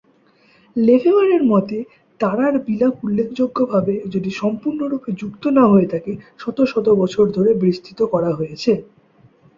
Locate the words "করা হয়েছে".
8.13-8.71